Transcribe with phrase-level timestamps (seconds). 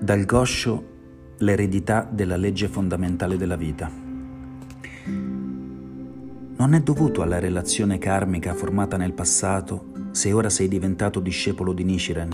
[0.00, 3.90] Dal Goscio l'eredità della legge fondamentale della vita.
[6.56, 11.82] Non è dovuto alla relazione karmica formata nel passato se ora sei diventato discepolo di
[11.82, 12.30] Nichiren.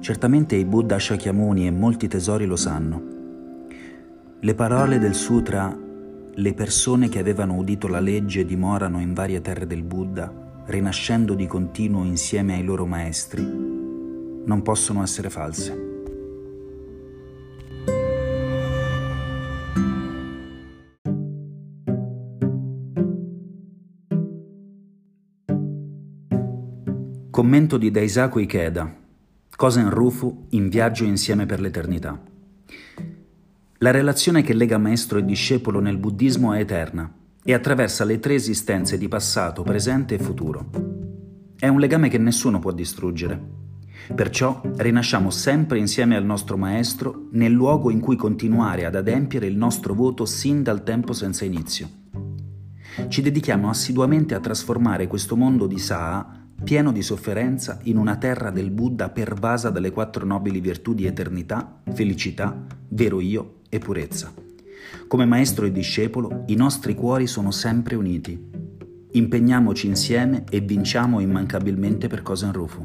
[0.00, 3.02] Certamente i Buddha Shakyamuni e molti tesori lo sanno.
[4.40, 5.74] Le parole del sutra
[6.34, 10.30] le persone che avevano udito la legge dimorano in varie terre del Buddha,
[10.66, 13.67] rinascendo di continuo insieme ai loro maestri,
[14.48, 15.86] non possono essere false.
[27.30, 28.96] Commento di Daisaku Ikeda.
[29.54, 32.20] Kosen Rufu in viaggio insieme per l'eternità.
[33.80, 37.12] La relazione che lega maestro e discepolo nel buddismo è eterna
[37.44, 40.70] e attraversa le tre esistenze di passato, presente e futuro.
[41.56, 43.57] È un legame che nessuno può distruggere
[44.14, 49.56] Perciò rinasciamo sempre insieme al nostro Maestro nel luogo in cui continuare ad adempiere il
[49.56, 51.88] nostro voto sin dal tempo senza inizio.
[53.08, 58.50] Ci dedichiamo assiduamente a trasformare questo mondo di Saa, pieno di sofferenza, in una terra
[58.50, 64.32] del Buddha pervasa dalle quattro nobili virtù di eternità, felicità, vero io e purezza.
[65.06, 68.38] Come maestro e discepolo, i nostri cuori sono sempre uniti.
[69.12, 72.82] Impegniamoci insieme e vinciamo immancabilmente per Kosen Rufu.